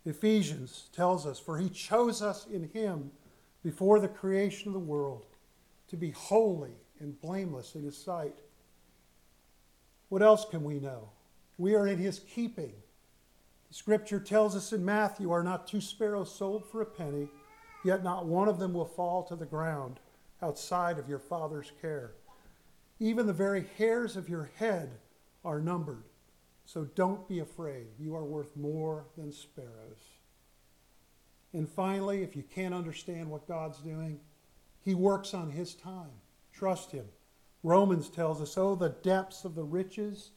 Ephesians 0.07 0.89
tells 0.95 1.27
us, 1.27 1.41
For 1.41 1.59
he 1.59 1.69
chose 1.69 2.23
us 2.23 2.47
in 2.47 2.69
him 2.69 3.11
before 3.65 3.99
the 3.99 4.09
creation 4.09 4.69
of 4.69 4.75
the 4.75 4.79
world 4.79 5.27
to 5.89 5.97
be 5.97 6.13
holy 6.13 6.77
and 7.01 7.21
blameless 7.21 7.75
in 7.75 7.83
his 7.83 7.97
sight. 7.97 8.37
What 10.11 10.23
else 10.23 10.47
can 10.49 10.63
we 10.63 10.79
know? 10.79 11.11
We 11.59 11.75
are 11.75 11.89
in 11.89 11.99
his 11.99 12.21
keeping. 12.21 12.73
The 13.69 13.75
scripture 13.75 14.21
tells 14.21 14.55
us 14.55 14.73
in 14.73 14.85
Matthew, 14.85 15.33
Are 15.33 15.43
not 15.43 15.67
two 15.67 15.81
sparrows 15.81 16.33
sold 16.33 16.65
for 16.71 16.83
a 16.83 16.87
penny, 16.87 17.29
yet 17.85 18.05
not 18.05 18.27
one 18.27 18.47
of 18.47 18.61
them 18.61 18.75
will 18.75 18.87
fall 18.87 19.25
to 19.25 19.35
the 19.35 19.45
ground 19.45 19.99
outside 20.41 20.99
of 20.99 21.09
your 21.09 21.19
Father's 21.19 21.73
care. 21.81 22.13
Even 23.01 23.27
the 23.27 23.33
very 23.33 23.67
hairs 23.77 24.17
of 24.17 24.29
your 24.29 24.51
head 24.57 24.91
are 25.45 25.59
numbered. 25.59 26.05
So 26.65 26.85
don't 26.85 27.29
be 27.29 27.41
afraid. 27.41 27.87
You 27.99 28.15
are 28.17 28.25
worth 28.25 28.57
more 28.57 29.07
than 29.17 29.33
sparrows. 29.33 30.09
And 31.53 31.69
finally, 31.69 32.23
if 32.23 32.35
you 32.35 32.43
can't 32.43 32.75
understand 32.75 33.31
what 33.31 33.49
God's 33.49 33.79
doing, 33.79 34.21
He 34.81 34.95
works 34.95 35.35
on 35.35 35.51
His 35.51 35.75
time. 35.75 36.11
Trust 36.53 36.93
Him. 36.93 37.05
Romans 37.63 38.09
tells 38.09 38.41
us, 38.41 38.57
Oh, 38.57 38.75
the 38.75 38.89
depths 38.89 39.45
of 39.45 39.55
the 39.55 39.65
riches 39.65 40.31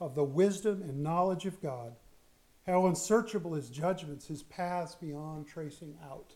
of 0.00 0.14
the 0.14 0.24
wisdom 0.24 0.82
and 0.82 1.02
knowledge 1.02 1.46
of 1.46 1.60
God. 1.62 1.94
How 2.66 2.86
unsearchable 2.86 3.54
His 3.54 3.70
judgments, 3.70 4.26
His 4.26 4.42
paths 4.42 4.94
beyond 4.94 5.48
tracing 5.48 5.96
out. 6.10 6.34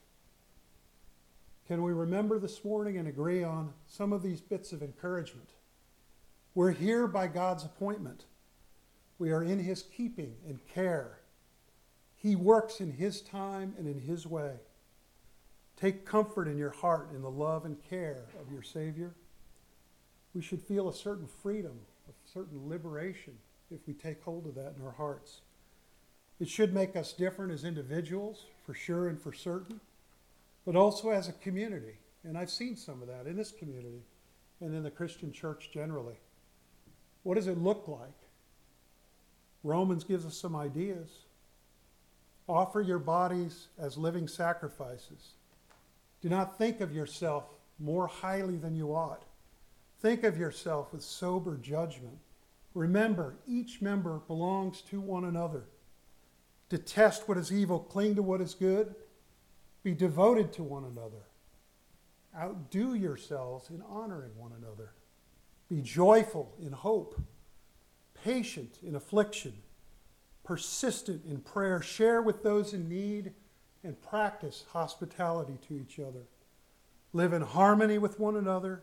Can 1.68 1.82
we 1.82 1.92
remember 1.92 2.38
this 2.38 2.64
morning 2.64 2.96
and 2.96 3.06
agree 3.06 3.44
on 3.44 3.72
some 3.86 4.12
of 4.12 4.22
these 4.22 4.40
bits 4.40 4.72
of 4.72 4.82
encouragement? 4.82 5.50
We're 6.54 6.72
here 6.72 7.06
by 7.06 7.28
God's 7.28 7.64
appointment. 7.64 8.24
We 9.22 9.30
are 9.30 9.44
in 9.44 9.60
His 9.60 9.84
keeping 9.84 10.34
and 10.48 10.58
care. 10.66 11.20
He 12.16 12.34
works 12.34 12.80
in 12.80 12.90
His 12.90 13.20
time 13.20 13.72
and 13.78 13.86
in 13.86 14.00
His 14.00 14.26
way. 14.26 14.54
Take 15.76 16.04
comfort 16.04 16.48
in 16.48 16.58
your 16.58 16.72
heart 16.72 17.10
in 17.14 17.22
the 17.22 17.30
love 17.30 17.64
and 17.64 17.76
care 17.88 18.24
of 18.40 18.52
your 18.52 18.64
Savior. 18.64 19.14
We 20.34 20.42
should 20.42 20.60
feel 20.60 20.88
a 20.88 20.92
certain 20.92 21.28
freedom, 21.28 21.78
a 22.08 22.32
certain 22.32 22.68
liberation 22.68 23.34
if 23.70 23.86
we 23.86 23.94
take 23.94 24.20
hold 24.24 24.48
of 24.48 24.56
that 24.56 24.74
in 24.76 24.84
our 24.84 24.90
hearts. 24.90 25.42
It 26.40 26.48
should 26.48 26.74
make 26.74 26.96
us 26.96 27.12
different 27.12 27.52
as 27.52 27.62
individuals, 27.62 28.46
for 28.66 28.74
sure 28.74 29.06
and 29.06 29.22
for 29.22 29.32
certain 29.32 29.78
but 30.64 30.74
also 30.74 31.10
as 31.10 31.28
a 31.28 31.32
community. 31.32 31.94
And 32.24 32.36
I've 32.36 32.50
seen 32.50 32.76
some 32.76 33.00
of 33.02 33.06
that 33.06 33.28
in 33.28 33.36
this 33.36 33.52
community 33.52 34.02
and 34.60 34.74
in 34.74 34.82
the 34.82 34.90
Christian 34.90 35.30
church 35.30 35.70
generally. 35.72 36.16
What 37.22 37.36
does 37.36 37.46
it 37.46 37.58
look 37.58 37.86
like? 37.86 38.21
Romans 39.62 40.04
gives 40.04 40.26
us 40.26 40.36
some 40.36 40.56
ideas. 40.56 41.08
Offer 42.48 42.80
your 42.80 42.98
bodies 42.98 43.68
as 43.78 43.96
living 43.96 44.26
sacrifices. 44.26 45.34
Do 46.20 46.28
not 46.28 46.58
think 46.58 46.80
of 46.80 46.94
yourself 46.94 47.44
more 47.78 48.06
highly 48.06 48.56
than 48.56 48.76
you 48.76 48.94
ought. 48.94 49.24
Think 50.00 50.24
of 50.24 50.36
yourself 50.36 50.92
with 50.92 51.02
sober 51.02 51.56
judgment. 51.56 52.18
Remember, 52.74 53.36
each 53.46 53.80
member 53.80 54.20
belongs 54.26 54.82
to 54.82 55.00
one 55.00 55.24
another. 55.24 55.64
Detest 56.68 57.28
what 57.28 57.38
is 57.38 57.52
evil, 57.52 57.78
cling 57.78 58.14
to 58.16 58.22
what 58.22 58.40
is 58.40 58.54
good. 58.54 58.94
Be 59.82 59.94
devoted 59.94 60.52
to 60.54 60.62
one 60.62 60.84
another. 60.84 61.24
Outdo 62.36 62.94
yourselves 62.94 63.68
in 63.68 63.82
honoring 63.82 64.36
one 64.36 64.52
another. 64.58 64.92
Be 65.68 65.82
joyful 65.82 66.52
in 66.60 66.72
hope, 66.72 67.20
patient 68.24 68.78
in 68.82 68.94
affliction, 68.94 69.54
persistent 70.44 71.24
in 71.24 71.40
prayer. 71.40 71.80
Share 71.82 72.22
with 72.22 72.42
those 72.42 72.72
in 72.74 72.88
need 72.88 73.32
and 73.84 74.00
practice 74.00 74.64
hospitality 74.72 75.58
to 75.68 75.74
each 75.74 75.98
other. 75.98 76.24
Live 77.12 77.32
in 77.32 77.42
harmony 77.42 77.98
with 77.98 78.18
one 78.18 78.36
another. 78.36 78.82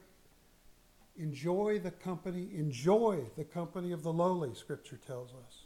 Enjoy 1.18 1.80
the 1.80 1.92
company, 1.92 2.50
enjoy 2.54 3.24
the 3.38 3.44
company 3.44 3.92
of 3.92 4.04
the 4.04 4.14
lowly, 4.14 4.54
Scripture 4.54 5.00
tells 5.06 5.32
us. 5.32 5.64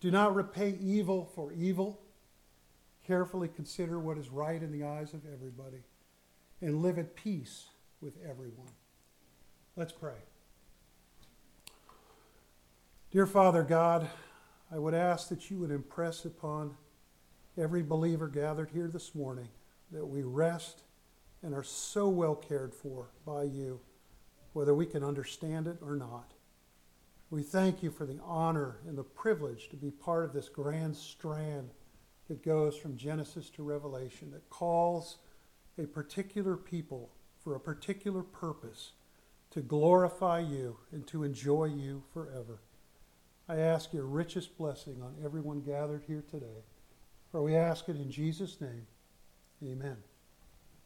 Do 0.00 0.10
not 0.10 0.34
repay 0.34 0.76
evil 0.80 1.30
for 1.34 1.52
evil 1.52 2.00
carefully 3.06 3.48
consider 3.48 3.98
what 3.98 4.18
is 4.18 4.30
right 4.30 4.62
in 4.62 4.72
the 4.72 4.84
eyes 4.84 5.14
of 5.14 5.20
everybody, 5.32 5.82
and 6.60 6.82
live 6.82 6.98
at 6.98 7.14
peace 7.14 7.66
with 8.00 8.14
everyone. 8.28 8.72
Let's 9.76 9.92
pray. 9.92 10.14
Dear 13.14 13.28
Father 13.28 13.62
God, 13.62 14.10
I 14.72 14.78
would 14.80 14.92
ask 14.92 15.28
that 15.28 15.48
you 15.48 15.60
would 15.60 15.70
impress 15.70 16.24
upon 16.24 16.76
every 17.56 17.80
believer 17.80 18.26
gathered 18.26 18.70
here 18.70 18.88
this 18.88 19.14
morning 19.14 19.46
that 19.92 20.04
we 20.04 20.24
rest 20.24 20.82
and 21.40 21.54
are 21.54 21.62
so 21.62 22.08
well 22.08 22.34
cared 22.34 22.74
for 22.74 23.10
by 23.24 23.44
you, 23.44 23.78
whether 24.52 24.74
we 24.74 24.84
can 24.84 25.04
understand 25.04 25.68
it 25.68 25.76
or 25.80 25.94
not. 25.94 26.32
We 27.30 27.44
thank 27.44 27.84
you 27.84 27.92
for 27.92 28.04
the 28.04 28.18
honor 28.24 28.78
and 28.84 28.98
the 28.98 29.04
privilege 29.04 29.68
to 29.68 29.76
be 29.76 29.92
part 29.92 30.24
of 30.24 30.32
this 30.32 30.48
grand 30.48 30.96
strand 30.96 31.70
that 32.26 32.42
goes 32.42 32.76
from 32.76 32.96
Genesis 32.96 33.48
to 33.50 33.62
Revelation 33.62 34.32
that 34.32 34.50
calls 34.50 35.18
a 35.78 35.86
particular 35.86 36.56
people 36.56 37.12
for 37.44 37.54
a 37.54 37.60
particular 37.60 38.24
purpose 38.24 38.90
to 39.52 39.60
glorify 39.60 40.40
you 40.40 40.78
and 40.90 41.06
to 41.06 41.22
enjoy 41.22 41.66
you 41.66 42.02
forever. 42.12 42.58
I 43.48 43.56
ask 43.56 43.92
your 43.92 44.06
richest 44.06 44.56
blessing 44.56 45.02
on 45.02 45.14
everyone 45.24 45.60
gathered 45.60 46.02
here 46.06 46.24
today. 46.30 46.64
For 47.30 47.42
we 47.42 47.56
ask 47.56 47.88
it 47.88 47.96
in 47.96 48.10
Jesus' 48.10 48.60
name. 48.60 48.86
Amen. 49.62 49.96